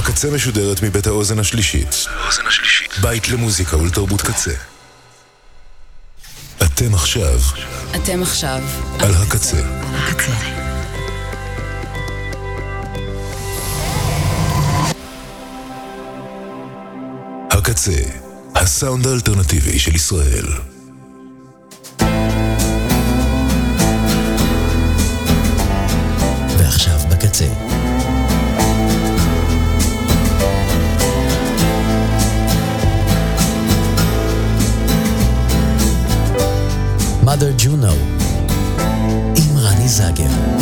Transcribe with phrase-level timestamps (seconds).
[0.00, 2.06] הקצה משודרת מבית האוזן השלישית.
[3.02, 4.50] בית למוזיקה ולתרבות קצה.
[6.62, 7.38] אתם עכשיו
[7.96, 8.60] אתם עכשיו
[8.98, 9.56] על הקצה.
[9.92, 10.32] הקצה.
[17.50, 18.02] הקצה,
[18.54, 20.46] הסאונד האלטרנטיבי של ישראל.
[26.58, 27.69] ועכשיו בקצה.
[37.24, 37.92] Mother Juno
[39.36, 40.59] עם רני זגר.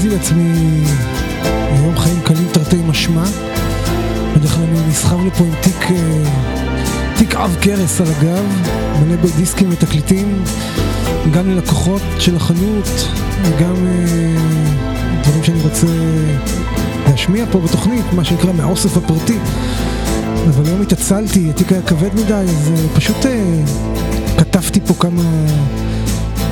[0.00, 0.84] עשיתי לעצמי
[1.44, 3.24] היום חיים קלים תרתי משמע.
[4.36, 6.24] בדרך כלל אני נסחב לי פה עם תיק, אה,
[7.16, 8.44] תיק עב כרס על הגב,
[9.00, 10.44] מלא בדיסקים ותקליטים,
[11.32, 13.08] גם ללקוחות של החנות,
[13.42, 14.36] וגם אה,
[15.22, 15.86] דברים שאני רוצה
[17.06, 19.38] להשמיע פה בתוכנית, מה שנקרא מהאוסף הפרטי.
[20.48, 23.26] אבל היום התעצלתי, התיק היה כבד מדי, אז אה, פשוט
[24.38, 25.22] כתבתי פה כמה...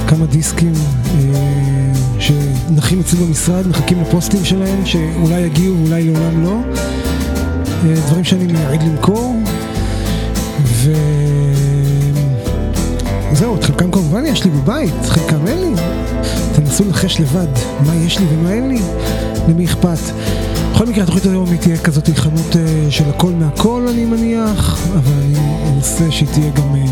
[0.09, 0.73] כמה דיסקים
[2.29, 6.59] שנחים אצלי במשרד, מחכים לפוסטים שלהם, שאולי יגיעו ואולי לעולם לא.
[7.85, 9.37] אה, דברים שאני מייעד למכור.
[13.33, 15.71] וזהו, את חלקם כמובן יש לי בבית, חלקם אין לי.
[16.57, 17.47] תנסו לנחש לבד
[17.87, 18.81] מה יש לי ומה אין לי,
[19.49, 19.99] למי אכפת.
[20.73, 25.13] בכל מקרה, התוכנית היום היא תהיה כזאת חנות אה, של הכל מהכל, אני מניח, אבל
[25.25, 25.39] אני
[25.77, 26.85] אנסה שהיא תהיה גם אה,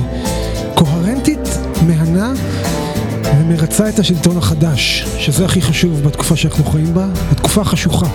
[0.75, 1.49] קוהרנטית,
[1.87, 2.33] מהנה.
[3.49, 8.07] ומרצה את השלטון החדש, שזה הכי חשוב בתקופה שאנחנו חיים בה, בתקופה החשוכה.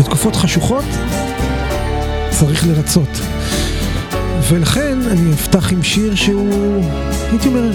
[0.00, 0.84] בתקופות חשוכות
[2.30, 3.08] צריך לרצות.
[4.48, 6.84] ולכן אני אפתח עם שיר שהוא,
[7.30, 7.70] הייתי אומר,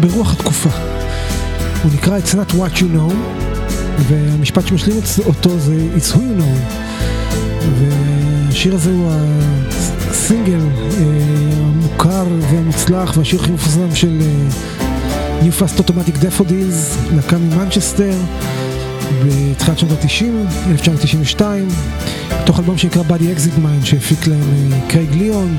[0.00, 0.70] ברוח התקופה.
[1.82, 3.14] הוא נקרא It's not what you know,
[4.08, 4.96] והמשפט שמשלים
[5.26, 6.74] אותו זה It's who you know.
[7.78, 9.12] והשיר הזה הוא
[10.10, 11.02] הסינגל אה,
[11.56, 14.20] המוכר והמוצלח והשיר הכי מפורסם של...
[15.40, 18.14] אה, New Fast Automatic Daffodils, להקה ממנצ'סטר,
[19.26, 21.68] בתחילת שנות ה-90, 1992,
[22.42, 25.56] בתוך אלבום שנקרא Body Exit Mind, שהפיק להם קרייג ליאון,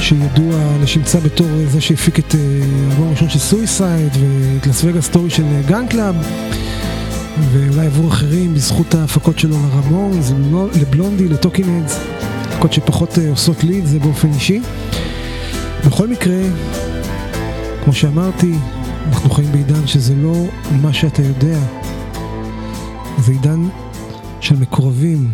[0.00, 5.44] שידוע לשמצה בתור זה שהפיק את האלבום הראשון של Suicide, ואת Las Vegas Story של
[5.66, 6.16] Gun Club,
[7.52, 10.32] ואולי עבור אחרים, בזכות ההפקות שלו לרמונס,
[10.80, 11.98] לבלונדי, לטוקינדס,
[12.48, 14.60] הפקות שפחות עושות לי את זה באופן אישי.
[15.86, 16.36] בכל מקרה,
[17.84, 18.52] כמו שאמרתי,
[19.06, 20.34] אנחנו חיים בעידן שזה לא
[20.82, 21.58] מה שאתה יודע,
[23.18, 23.68] זה עידן
[24.40, 25.32] של מקורבים,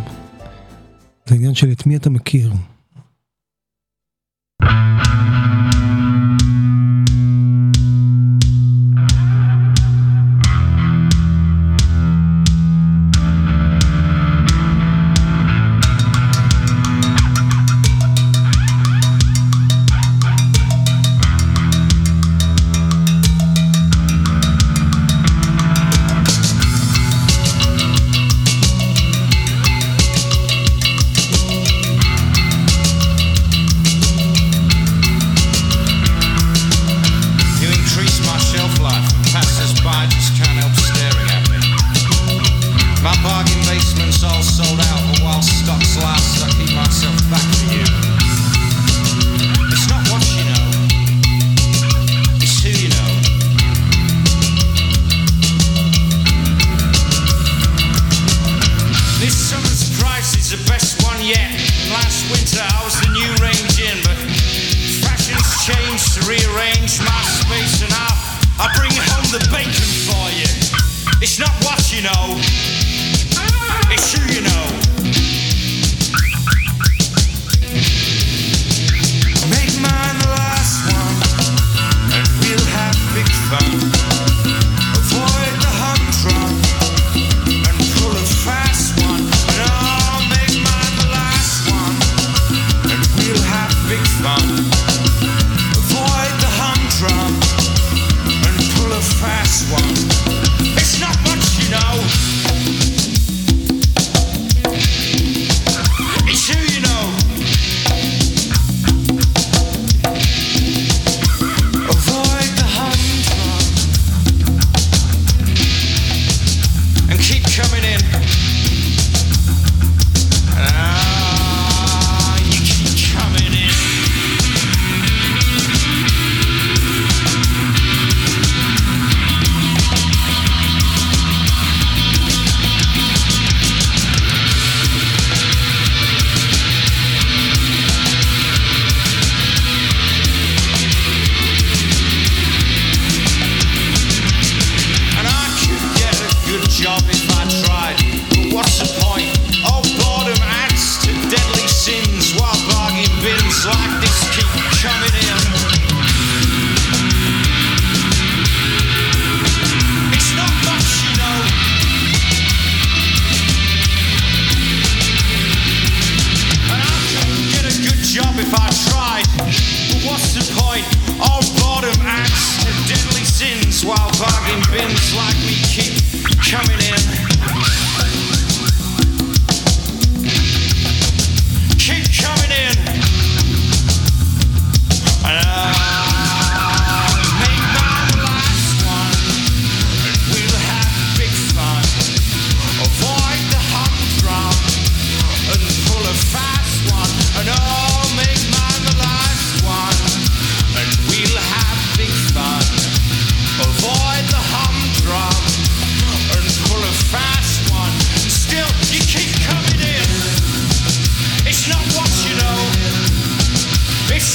[1.26, 2.52] זה עניין של את מי אתה מכיר.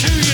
[0.01, 0.30] to you.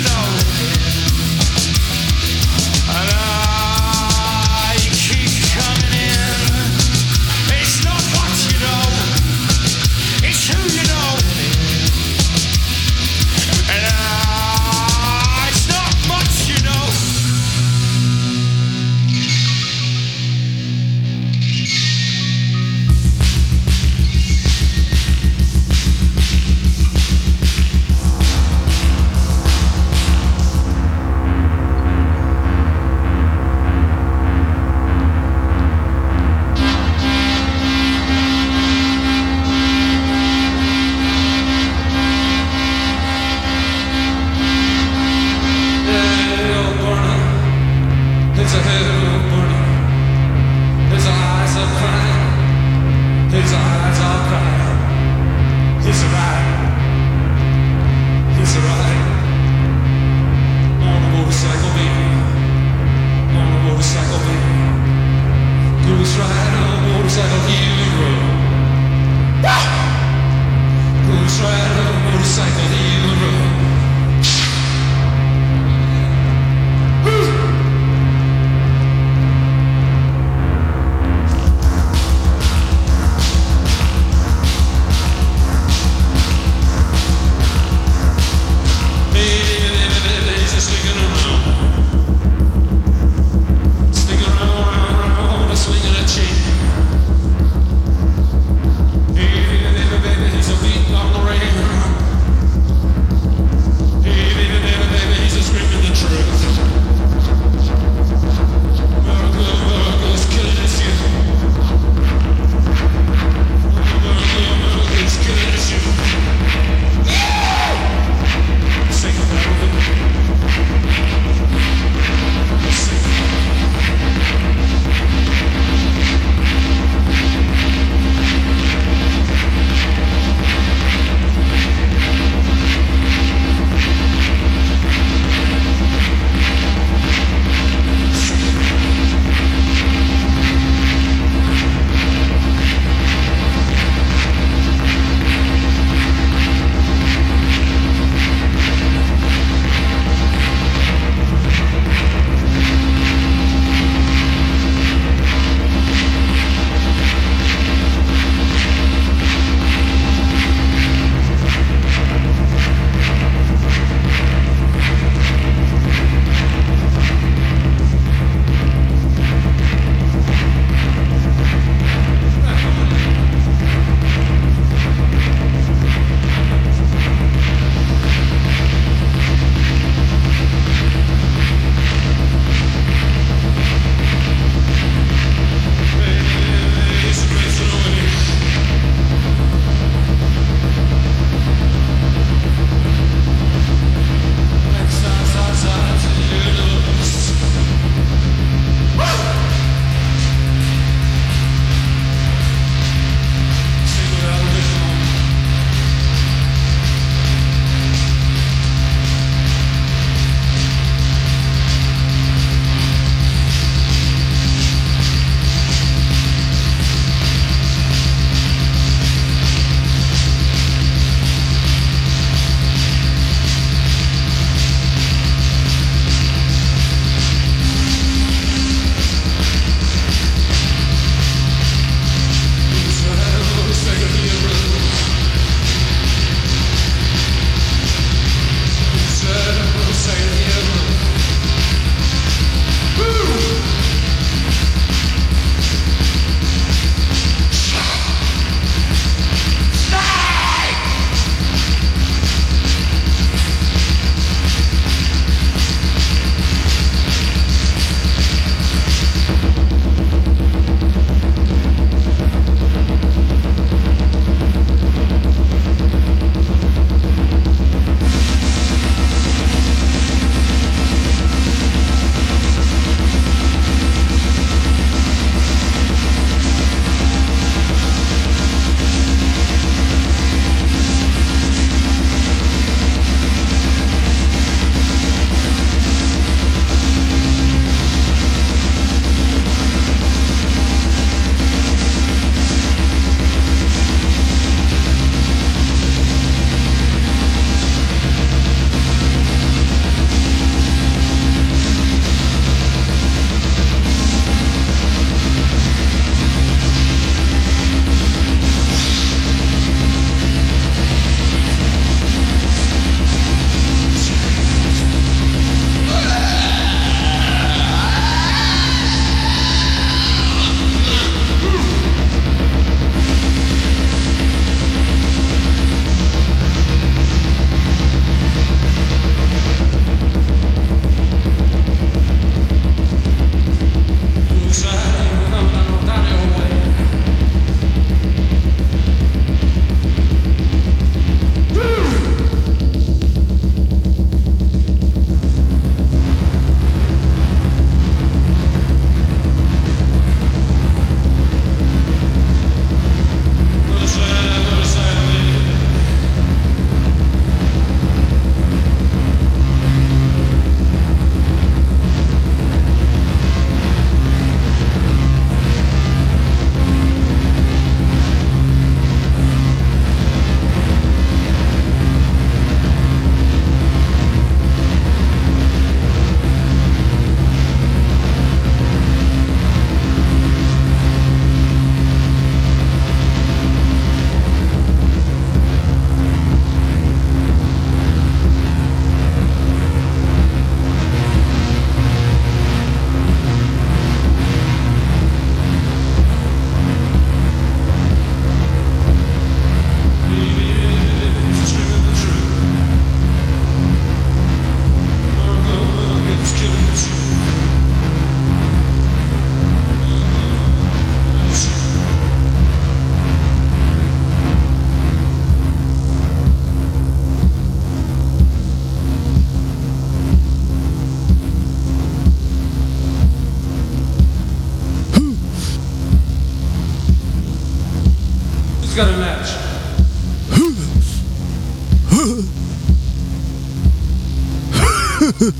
[435.27, 435.39] שמענו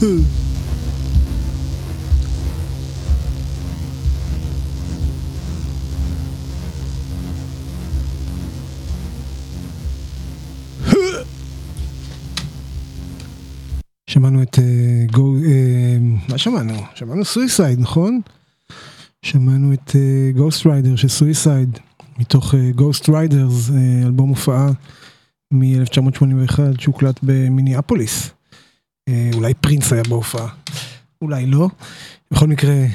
[14.44, 14.60] את
[15.12, 15.36] גו...
[16.29, 16.74] מה שמענו?
[16.96, 18.22] שמענו Suicide, נכון?
[19.22, 19.96] שמענו את
[20.36, 21.80] Ghost Rider של Suicide,
[22.20, 23.70] מתוך Ghost Riders,
[24.06, 24.70] אלבום הופעה
[25.51, 28.37] מ-1981 שהוקלט במיניאפוליס.
[29.34, 30.48] אולי פרינס היה בהופעה,
[31.22, 31.68] אולי לא.
[32.32, 32.86] בכל מקרה,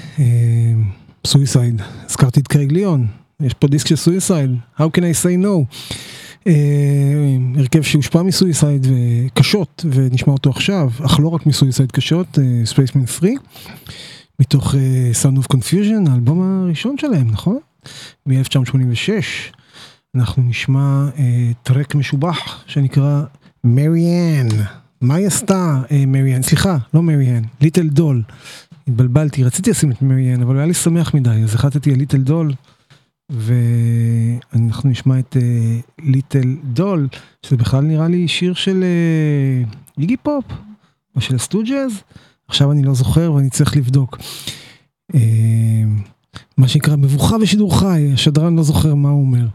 [1.26, 3.06] Suicide, הזכרתי את קרייג ליאון,
[3.40, 5.76] יש פה דיסק של Suicide, How can I say no?
[7.56, 8.86] הרכב שהושפע מ Suicide
[9.34, 13.30] קשות ונשמע אותו עכשיו, אך לא רק מ Suicide קשות, Spacemen 3,
[14.40, 14.74] מתוך
[15.22, 17.58] Sound of Confusion, האלבום הראשון שלהם, נכון?
[18.26, 19.10] מ-1986,
[20.14, 21.08] אנחנו נשמע
[21.62, 23.22] טרק משובח שנקרא
[23.64, 24.48] Mary Anne.
[25.02, 26.42] מה היא עשתה Mary Anne?
[26.42, 28.22] סליחה, לא Mary Anne, Little Doll.
[28.88, 32.18] התבלבלתי, רציתי לשים את Mary Anne, אבל היה לי שמח מדי, אז החלטתי על Little
[32.18, 32.52] Doll.
[33.30, 35.36] ואנחנו נשמע את
[36.02, 37.08] Little Doll,
[37.46, 38.84] שזה בכלל נראה לי שיר של
[39.98, 40.44] איגי פופ,
[41.16, 42.02] או של Stooges,
[42.48, 44.18] עכשיו אני לא זוכר ואני צריך לבדוק.
[46.56, 49.46] מה שנקרא מבוכה בשידור חי, השדרן לא זוכר מה הוא אומר.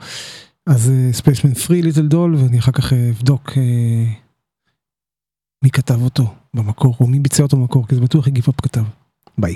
[0.66, 3.52] אז Spacemen Three Little Doll, ואני אחר כך אבדוק
[5.64, 8.84] מי כתב אותו במקור, או מי ביצע אותו במקור, כי זה בטוח איגי פופ כתב.
[9.38, 9.56] ביי.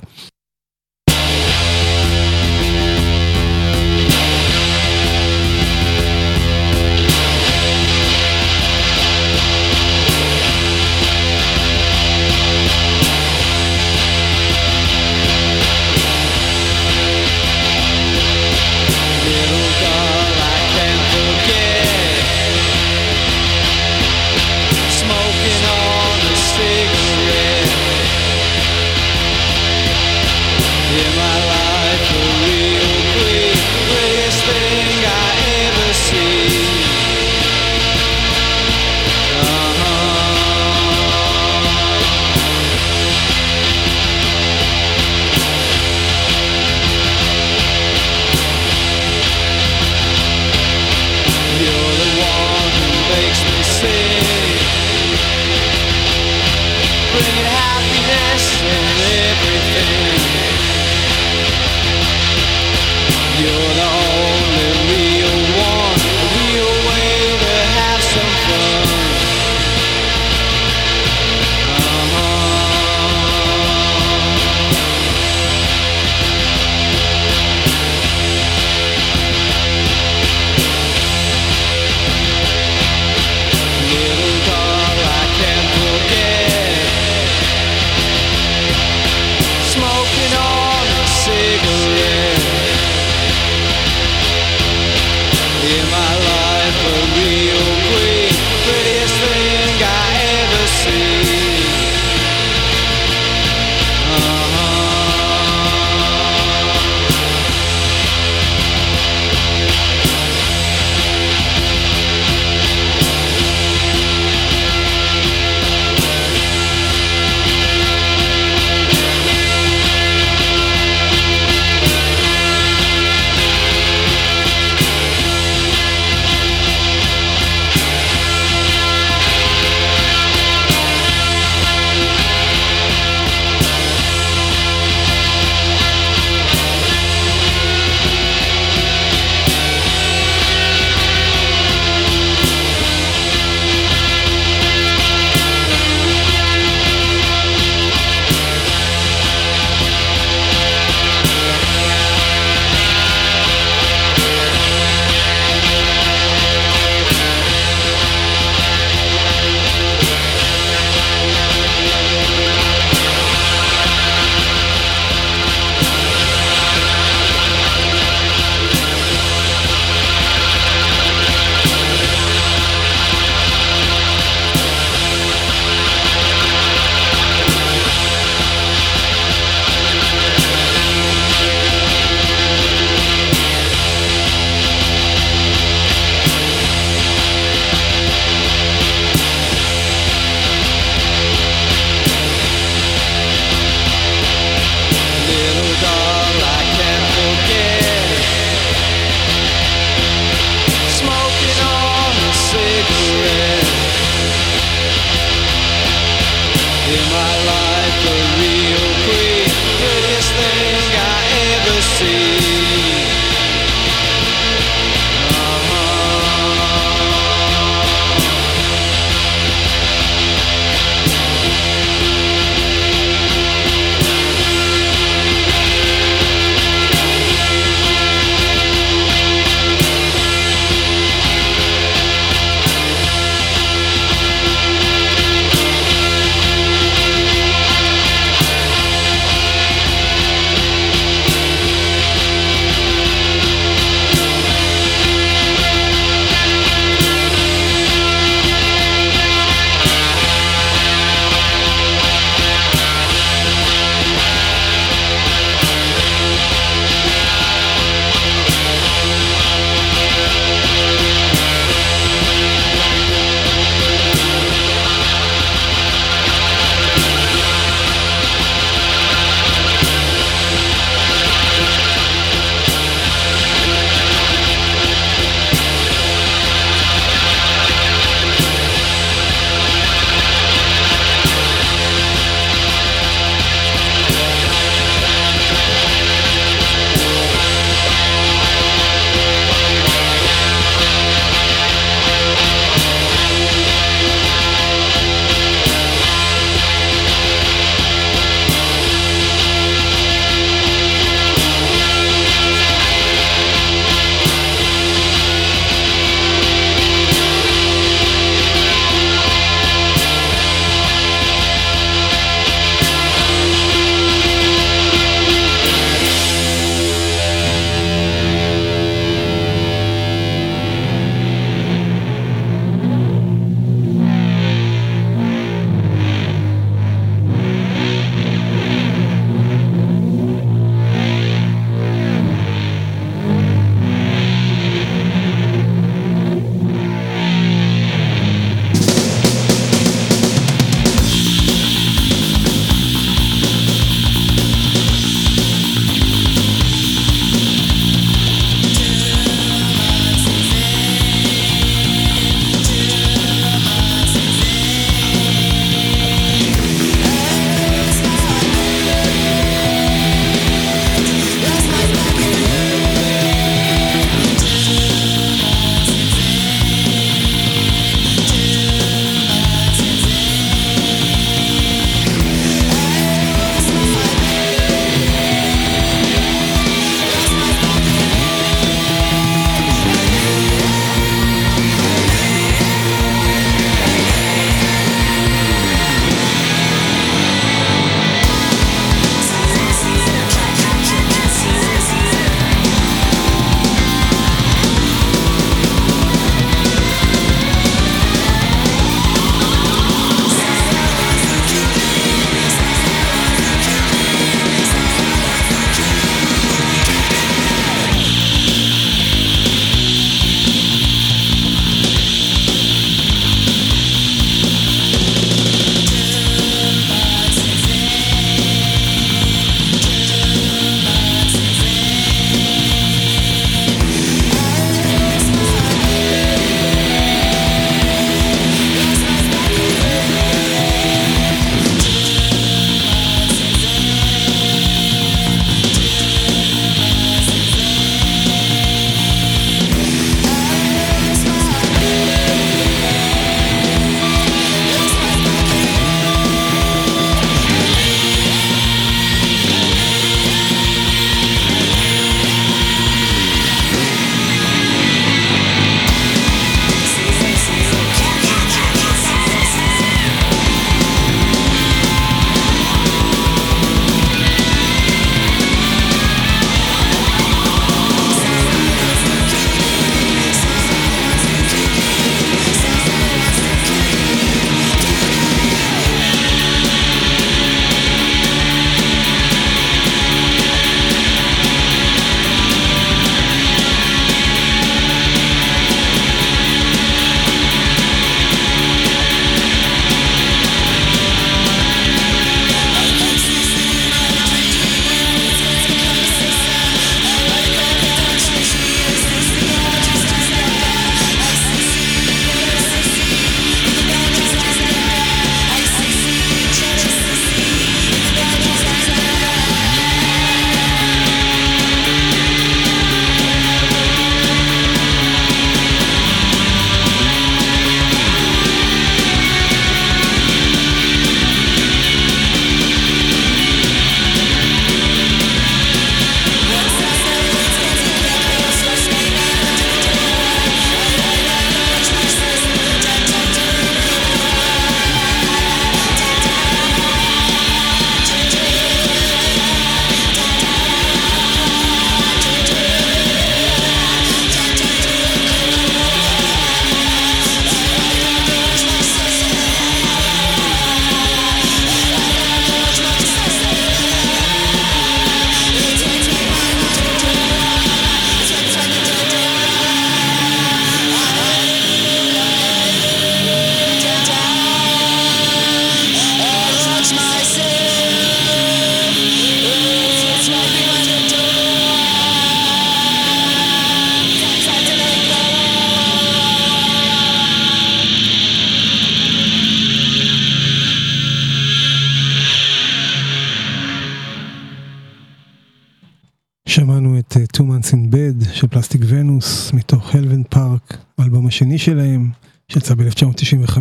[591.62, 592.10] שלהם,
[592.52, 593.60] שיצא ב-1995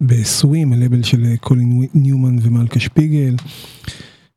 [0.00, 3.36] בסווים, הלבל של אה, קולין ניומן ומלכה שפיגל.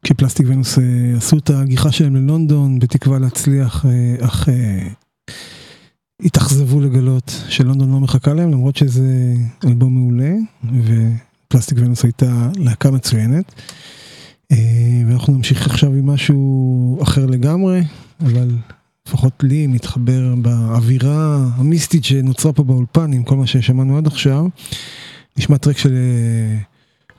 [0.03, 0.81] כשפלסטיק ונוס uh,
[1.17, 4.49] עשו את הגיחה שלהם ללונדון בתקווה להצליח, uh, אך
[6.21, 9.33] התאכזבו לגלות שלונדון לא מחכה להם, למרות שזה
[9.65, 10.33] אלבום מעולה,
[10.63, 13.53] ופלסטיק ונוס הייתה להקה מצוינת.
[14.51, 14.57] אה,
[15.07, 17.83] ואנחנו נמשיך עכשיו עם משהו אחר לגמרי,
[18.21, 18.49] אבל
[19.07, 24.45] לפחות לי מתחבר באווירה המיסטית שנוצרה פה באולפן עם כל מה ששמענו עד עכשיו.
[25.37, 26.57] נשמע טרק של אה,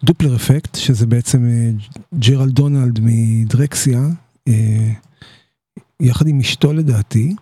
[0.04, 1.70] Dopplereffekt, שזה בעצם אה,
[2.18, 4.00] ג'רלד דונלד מ Drexciya,
[6.00, 7.34] יחד עם אשתו לדעתי.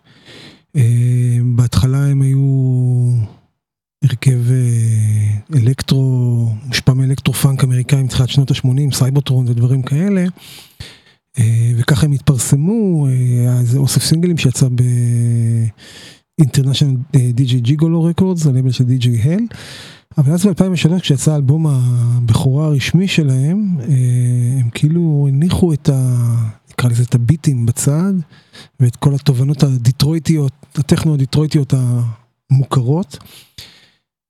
[1.45, 2.47] בהתחלה הם היו
[4.05, 10.25] הרכב אה, אלקטרו, מושפע מאלקטרו פאנק אמריקאי מתחילת שנות ה-80, Cybotron ודברים כאלה.
[11.39, 14.67] אה, וככה הם התפרסמו, היה אה, איזה אוסף סינגלים שיצא
[16.39, 19.41] באינטרנשיונל די.ג'יי ג'יגולו רקורדס, הלבל של די.ג'יי הל.
[20.19, 23.79] אבל אז ב-2003 כשיצא האלבום הבכורה הרשמי שלהם,
[24.61, 26.35] הם כאילו הניחו את ה...
[26.71, 28.13] נקרא לזה את הביטים בצד,
[28.81, 31.75] ואת כל התובנות הדיטרויטיות, הטכנו הדיטרויטיות
[32.51, 33.19] המוכרות.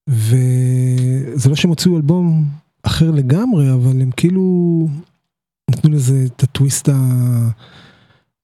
[0.07, 2.45] וזה לא שהם הוציאו אלבום
[2.83, 4.87] אחר לגמרי, אבל הם כאילו
[5.87, 6.89] נתנו לזה את הטוויסט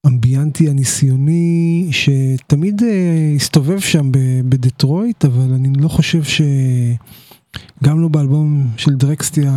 [0.04, 4.10] האמביאנטי הניסיוני, שתמיד אה, הסתובב שם
[4.48, 6.42] בדטרויט, אבל אני לא חושב ש...
[7.84, 9.52] גם לא באלבום של דרקסטיה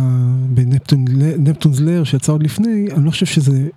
[0.54, 3.68] בנפטונס לר שיצא עוד לפני, אני לא חושב שזה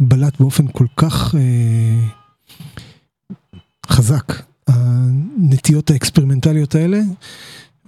[0.00, 2.06] בלט באופן כל כך אה,
[3.86, 4.42] חזק.
[4.66, 7.00] הנטיות האקספרימנטליות האלה,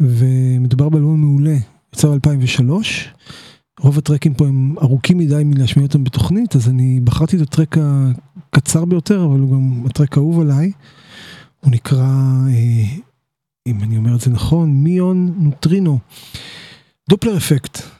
[0.00, 1.56] ומדובר באלבום מעולה,
[1.94, 2.62] יצא ב-2003.
[3.80, 8.84] רוב הטרקים פה הם ארוכים מדי מלהשמיע אותם בתוכנית, אז אני בחרתי את הטרק הקצר
[8.84, 10.72] ביותר, אבל הוא גם הטרק האהוב עליי.
[11.60, 12.06] הוא נקרא,
[12.48, 12.96] אה,
[13.66, 15.98] אם אני אומר את זה נכון, מיון נוטרינו.
[17.08, 17.97] דופלר אפקט.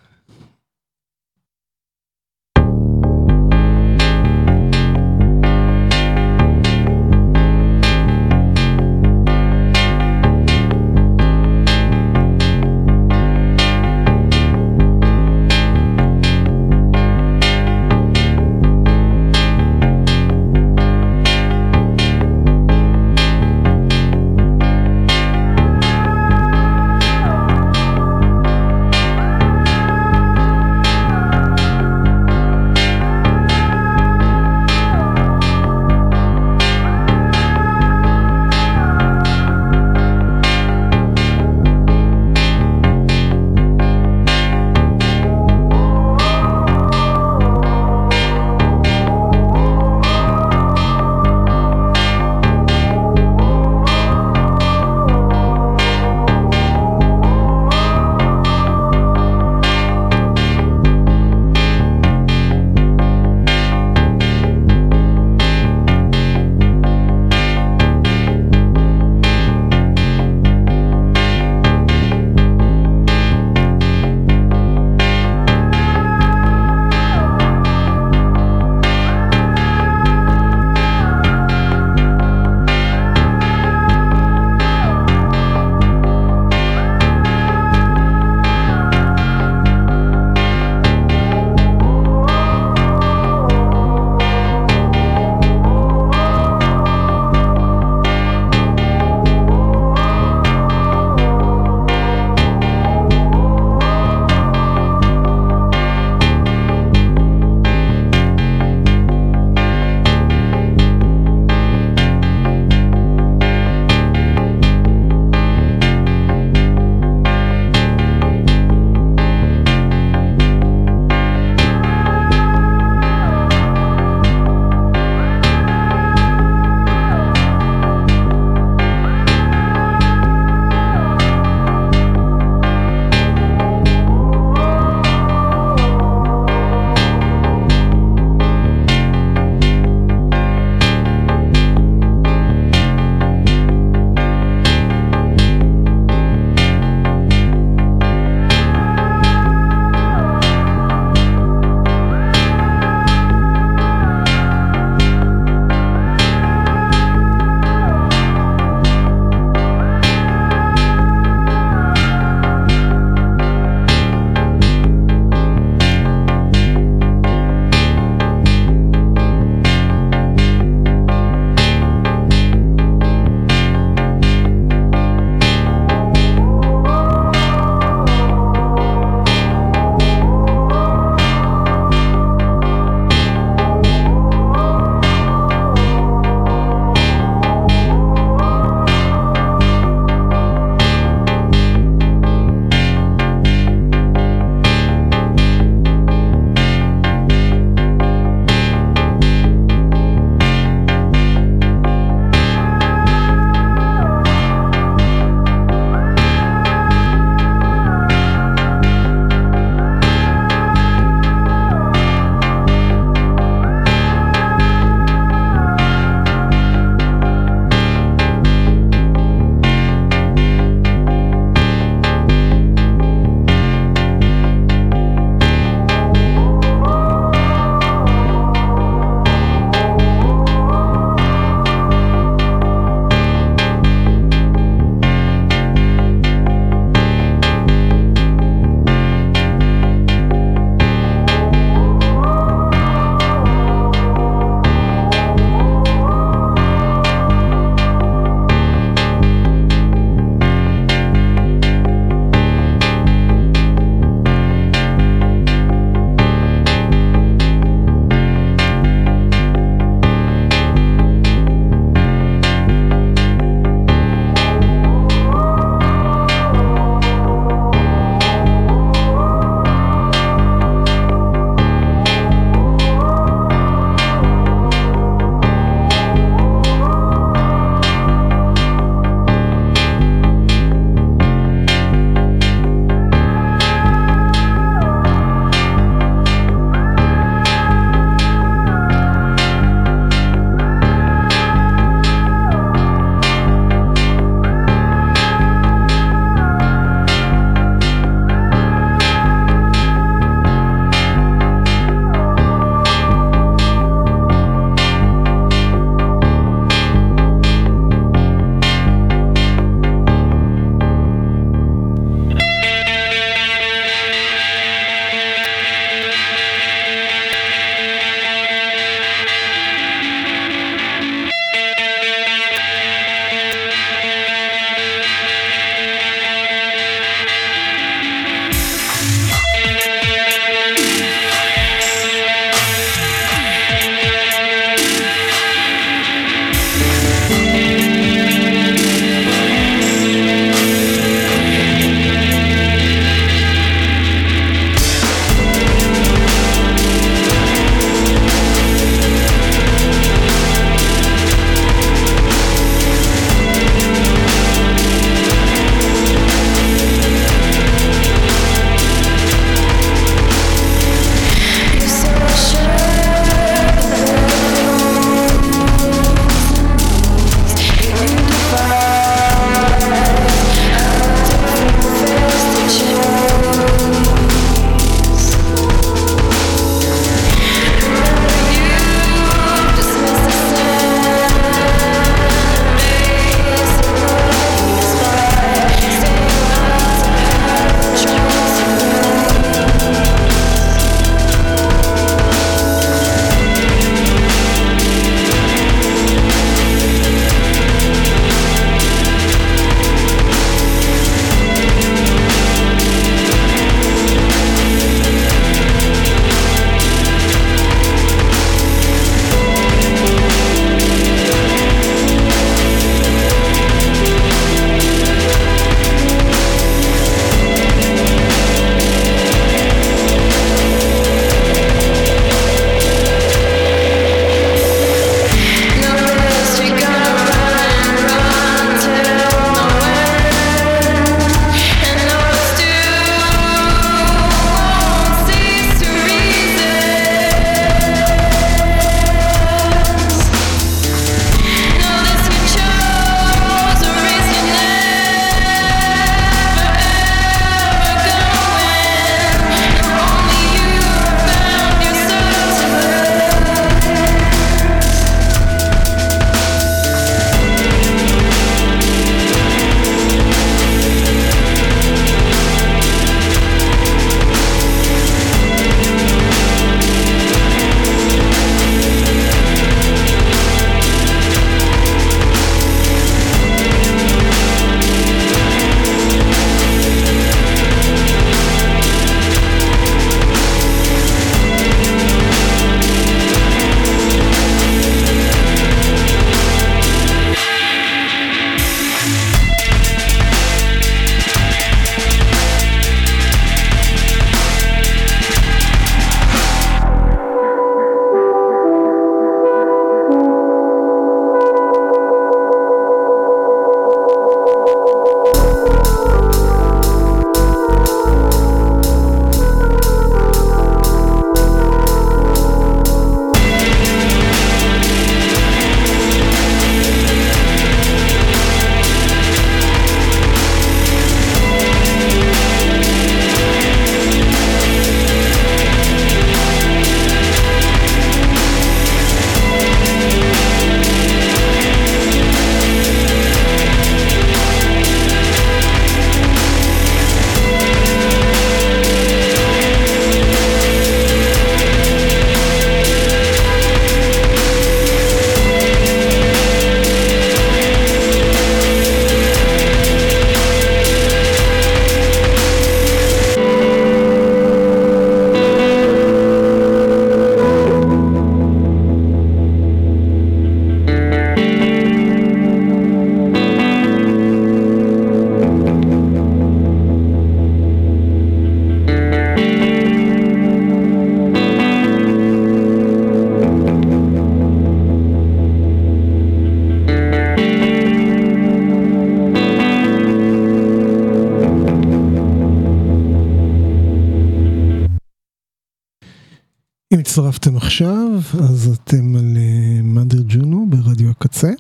[587.19, 589.37] הצטרפתם עכשיו, אז אתם על
[589.83, 591.51] Mother Juno ברדיו הקצה.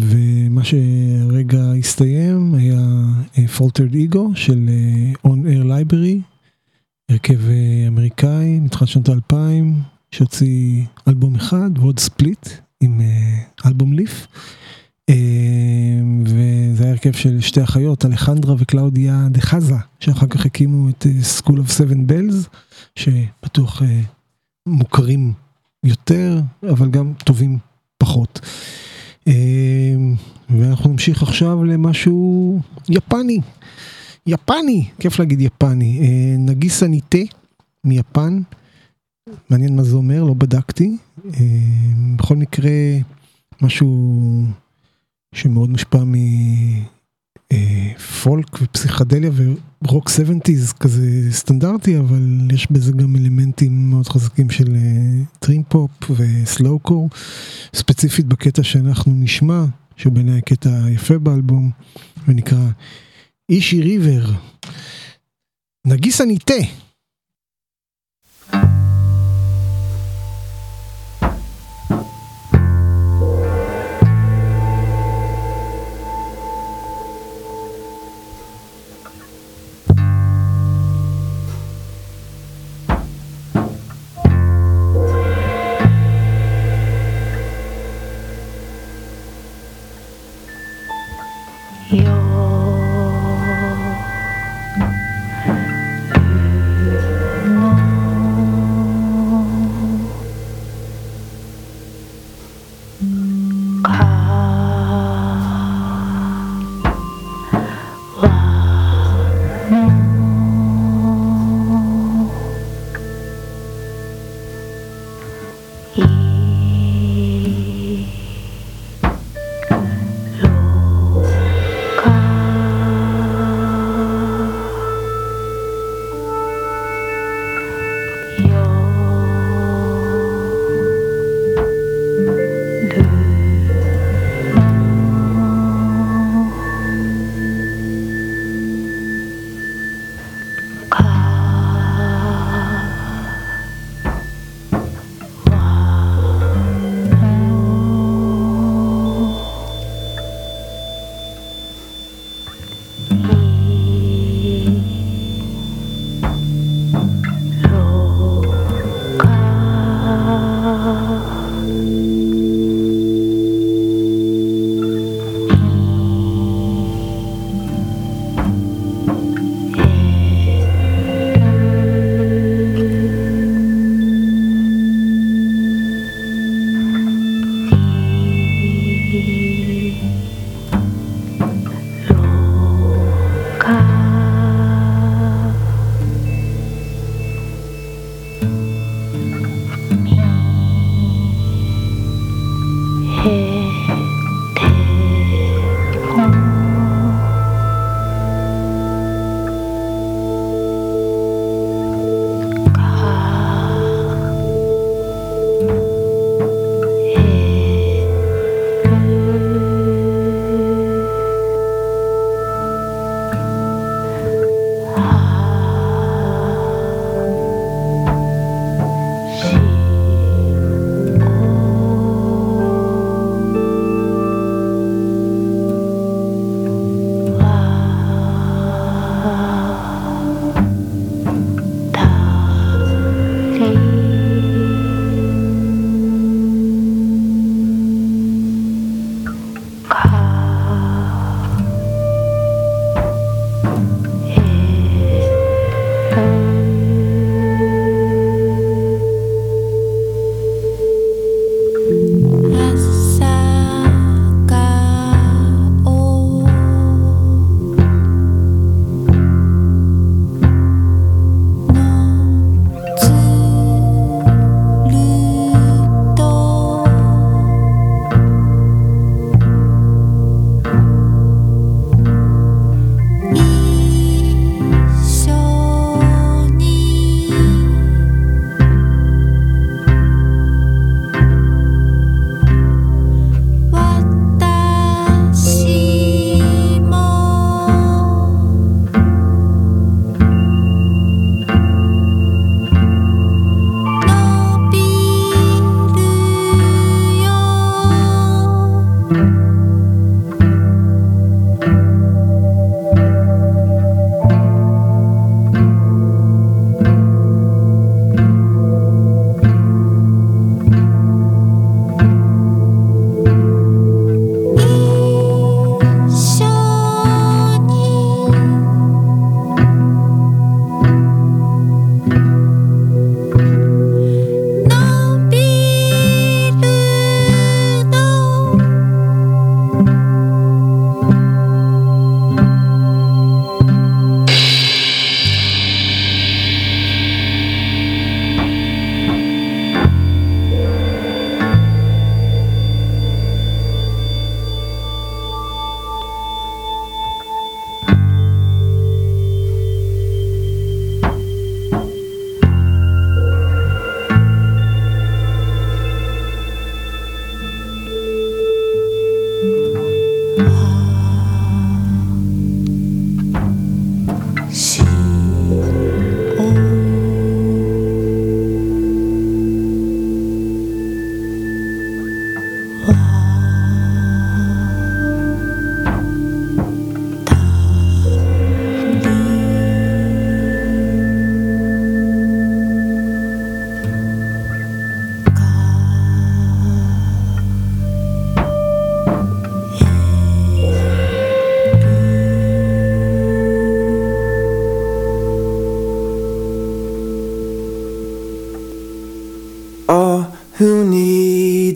[0.00, 2.80] ומה שהרגע הסתיים היה
[3.56, 4.68] Faltered Ego של
[5.26, 6.20] On Air Library,
[7.08, 7.38] הרכב
[7.88, 9.80] אמריקאי מתחילת שנות האלפיים,
[10.12, 12.48] שהוציא אלבום אחד ועוד ספליט
[12.80, 13.00] עם
[13.66, 14.26] Album Leaf.
[16.24, 21.06] וזה היה הרכב של שתי אחיות, אלחנדרה וקלאודיה דה חזה, שאחר כך הקימו את
[21.38, 22.48] School of Seven Bells,
[22.98, 23.82] שבטוח
[24.66, 25.32] מוכרים
[25.84, 26.40] יותר,
[26.70, 27.58] אבל גם טובים
[27.98, 28.40] פחות.
[30.50, 33.40] ואנחנו נמשיך עכשיו למשהו יפני,
[34.26, 36.00] יפני, כיף להגיד יפני,
[36.38, 37.18] נגיסה ניטה
[37.84, 38.40] מיפן,
[39.50, 40.96] מעניין מה זה אומר, לא בדקתי,
[42.16, 42.70] בכל מקרה
[43.62, 44.22] משהו
[45.34, 46.04] שמאוד מושפע
[47.52, 49.30] מפולק ופסיכדליה
[49.82, 54.76] ורוק 70's כזה סטנדרטי, אבל יש בזה גם אלמנטים מאוד חזקים של
[55.38, 57.08] טרים פופ וסלואו קור,
[57.74, 59.64] ספציפית בקטע שאנחנו נשמע,
[59.96, 61.70] שהוא בעיניי הקטע היפה באלבום,
[62.28, 62.68] ונקרא
[63.48, 64.24] אישי ריבר,
[65.86, 66.87] נגיס הניטה.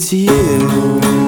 [0.09, 1.22] to you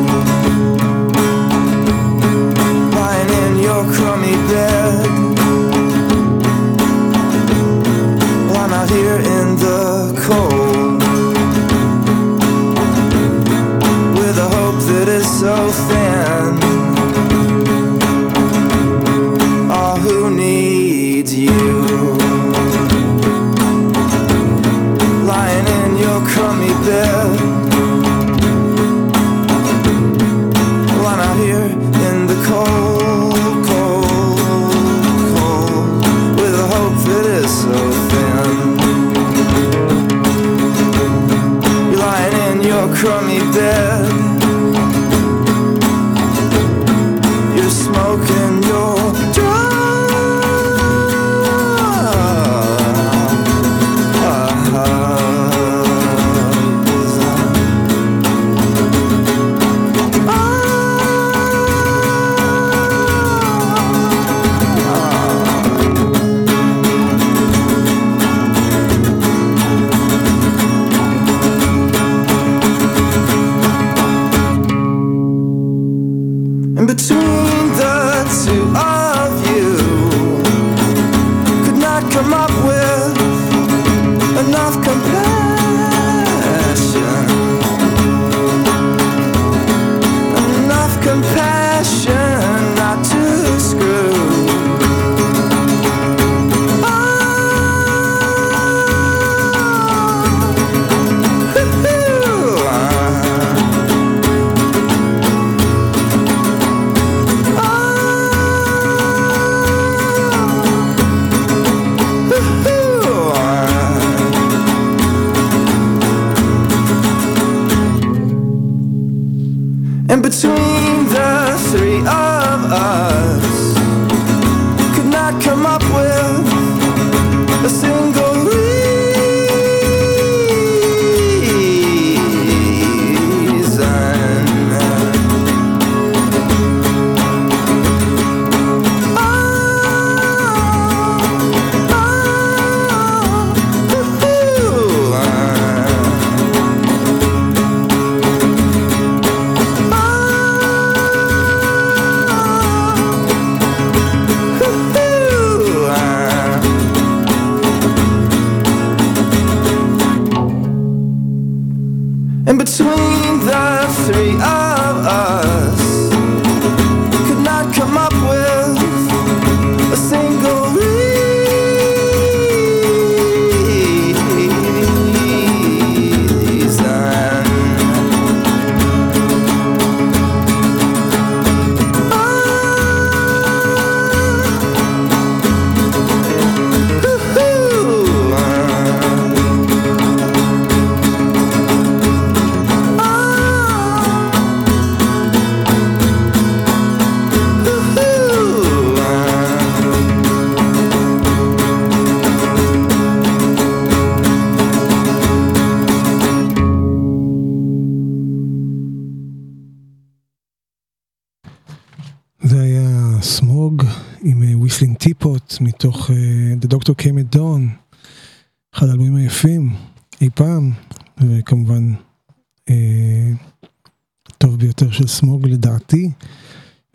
[224.74, 226.10] טוב ביותר של Smog לדעתי.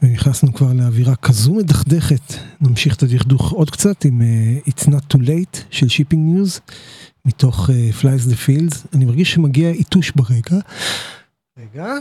[0.01, 5.19] ונכנסנו כבר לאווירה כזו מדכדכת, נמשיך את הדכדוך עוד קצת עם אה, It's Not Too
[5.19, 6.59] Late של Shipping News,
[7.25, 8.87] מתוך אה, Flies the Fields.
[8.93, 10.59] אני מרגיש שמגיע איתוש ברגע.
[11.59, 11.93] רגע.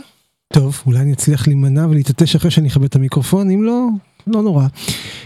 [0.53, 3.87] טוב, אולי אני אצליח להימנע ולהתעטש אחרי שאני אכבה את המיקרופון, אם לא,
[4.27, 4.67] לא נורא.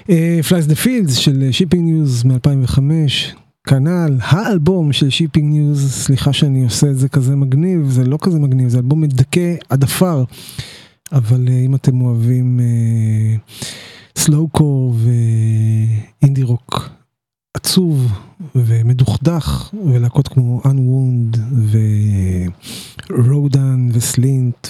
[0.07, 2.79] Flies the Fields של Shipping News מ-2005,
[3.67, 8.39] כנ"ל, האלבום של Shipping News, סליחה שאני עושה את זה כזה מגניב, זה לא כזה
[8.39, 10.23] מגניב, זה אלבום מדכא עד עפר,
[11.11, 12.59] אבל אה, אם אתם אוהבים
[14.17, 14.95] slowcore
[16.21, 16.89] ואינדי רוק
[17.53, 18.11] עצוב
[18.55, 21.37] ומדוכדך, ולהקות כמו Unwound
[23.09, 24.67] ו Rodan ו Slint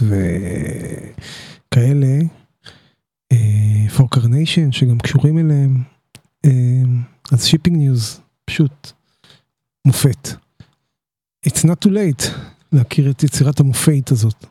[1.69, 2.19] וכאלה,
[3.95, 5.83] For Carnation שגם קשורים אליהם,
[6.45, 6.81] אה,
[7.31, 8.91] אז Shipping News פשוט
[9.85, 10.27] מופת.
[11.47, 12.29] It's not too late
[12.71, 14.45] להכיר את יצירת המופת הזאת.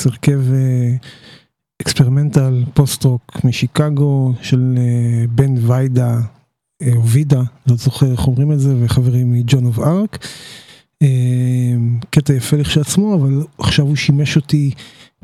[0.00, 0.40] Access, הרכב
[1.82, 4.78] experimental פוסט-רוק משיקגו של
[5.30, 6.20] בן ויידה,
[6.82, 10.26] או וידה, לא זוכר איך אומרים את זה, וחברים מ Joan of Arc.
[12.10, 14.70] קטע יפה לכשעצמו, אבל עכשיו הוא שימש אותי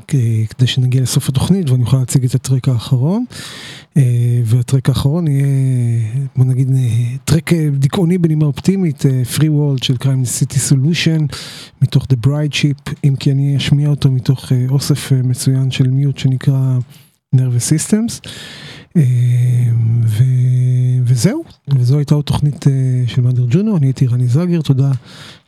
[0.07, 3.25] כדי שנגיע לסוף התוכנית ואני אוכל להציג את הטרק האחרון.
[4.45, 5.45] והטרק האחרון יהיה,
[6.35, 6.71] בוא נגיד,
[7.25, 9.03] טרק דיכאוני בנימה אופטימית,
[9.37, 11.35] Free World של Crime City Solution,
[11.81, 16.77] מתוך The Bride Ship, אם כי אני אשמיע אותו מתוך אוסף מצוין של מיוט שנקרא
[17.35, 18.29] Nervous Systems.
[20.05, 20.23] ו...
[21.03, 22.65] וזהו, וזו הייתה עוד תוכנית
[23.07, 24.91] של מאדר ג'ונו, אני הייתי רני זאגר, תודה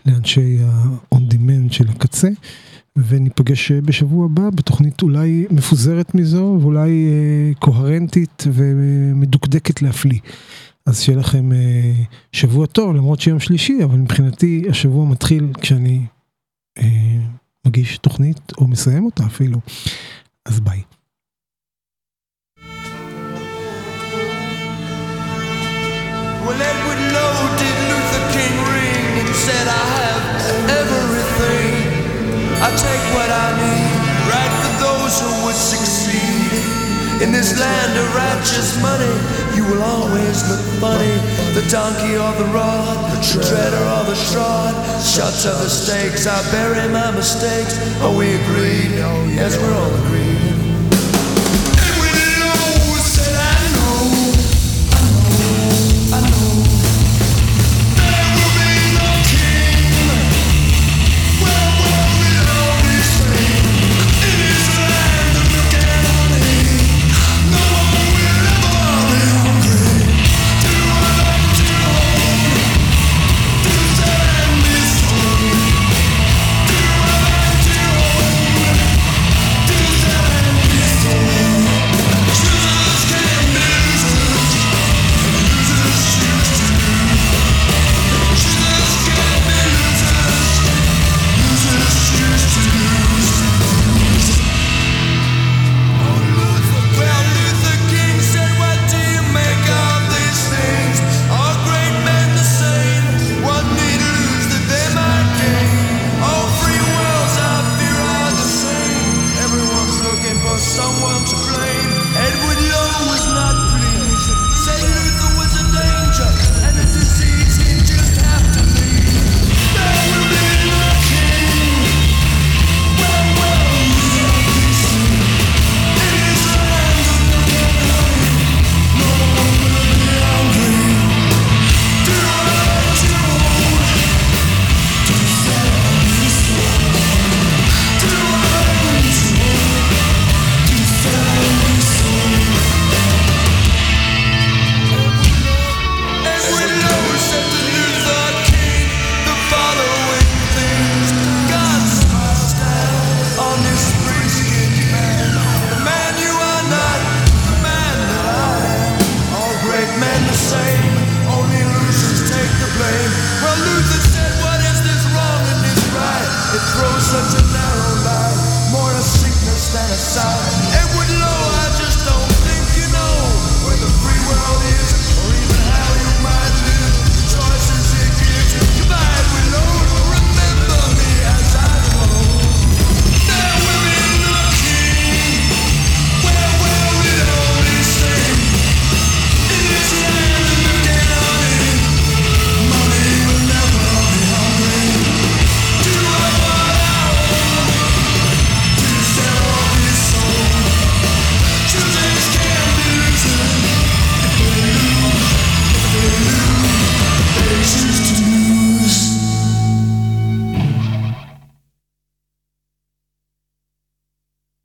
[0.06, 2.30] לאנשי ה-on demand של הקצה.
[2.98, 10.20] וניפגש בשבוע הבא בתוכנית אולי מפוזרת מזו ואולי אה, קוהרנטית ומדוקדקת להפליא.
[10.86, 11.94] אז שיהיה לכם אה,
[12.32, 16.06] שבוע טוב למרות שיום שלישי אבל מבחינתי השבוע מתחיל כשאני
[16.78, 17.18] אה,
[17.68, 19.60] מגיש תוכנית או מסיים אותה אפילו.
[20.46, 20.82] אז ביי.
[26.46, 30.19] Well, Edward Lowe did Luther King ring and said, I have
[32.80, 33.92] take what I need,
[34.32, 36.52] right for those who would succeed.
[37.20, 39.16] In this land of righteous money,
[39.56, 41.16] you will always look funny.
[41.52, 44.72] The donkey or the rod, the treader or the shod,
[45.04, 46.28] shots of the stakes.
[46.28, 47.76] I bury my mistakes.
[48.00, 48.96] Are we agreed?
[49.36, 50.39] Yes, we're all agreed.